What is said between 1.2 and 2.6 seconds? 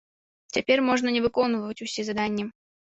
выконваць усе заданні.